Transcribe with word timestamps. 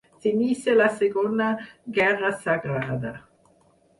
S'inicia 0.21 0.71
la 0.77 0.87
Segona 0.93 1.49
Guerra 1.99 2.31
Sagrada. 2.47 3.15